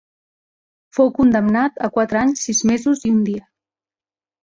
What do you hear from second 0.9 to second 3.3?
Fou condemnat a quatre anys, sis mesos i un